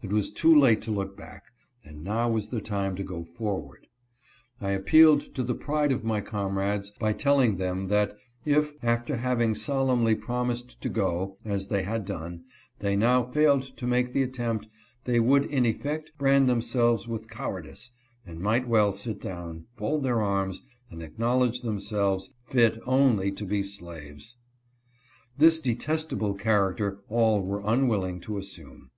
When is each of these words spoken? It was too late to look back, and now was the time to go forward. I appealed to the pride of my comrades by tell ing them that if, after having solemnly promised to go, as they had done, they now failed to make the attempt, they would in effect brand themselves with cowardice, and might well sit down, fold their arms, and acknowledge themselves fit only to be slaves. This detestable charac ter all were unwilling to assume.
It 0.00 0.08
was 0.10 0.30
too 0.30 0.54
late 0.58 0.80
to 0.80 0.90
look 0.90 1.14
back, 1.14 1.42
and 1.84 2.02
now 2.02 2.30
was 2.30 2.48
the 2.48 2.62
time 2.62 2.96
to 2.96 3.02
go 3.02 3.22
forward. 3.22 3.86
I 4.62 4.70
appealed 4.70 5.34
to 5.34 5.42
the 5.42 5.54
pride 5.54 5.92
of 5.92 6.02
my 6.02 6.22
comrades 6.22 6.90
by 6.98 7.12
tell 7.12 7.38
ing 7.38 7.56
them 7.56 7.88
that 7.88 8.16
if, 8.46 8.72
after 8.82 9.16
having 9.18 9.54
solemnly 9.54 10.14
promised 10.14 10.80
to 10.80 10.88
go, 10.88 11.36
as 11.44 11.68
they 11.68 11.82
had 11.82 12.06
done, 12.06 12.44
they 12.78 12.96
now 12.96 13.24
failed 13.30 13.60
to 13.76 13.86
make 13.86 14.14
the 14.14 14.22
attempt, 14.22 14.66
they 15.04 15.20
would 15.20 15.44
in 15.44 15.66
effect 15.66 16.12
brand 16.16 16.48
themselves 16.48 17.06
with 17.06 17.28
cowardice, 17.28 17.90
and 18.24 18.40
might 18.40 18.66
well 18.66 18.90
sit 18.94 19.20
down, 19.20 19.66
fold 19.74 20.02
their 20.02 20.22
arms, 20.22 20.62
and 20.90 21.02
acknowledge 21.02 21.60
themselves 21.60 22.30
fit 22.46 22.80
only 22.86 23.30
to 23.32 23.44
be 23.44 23.62
slaves. 23.62 24.38
This 25.36 25.60
detestable 25.60 26.38
charac 26.38 26.78
ter 26.78 27.00
all 27.10 27.42
were 27.42 27.62
unwilling 27.66 28.18
to 28.20 28.38
assume. 28.38 28.88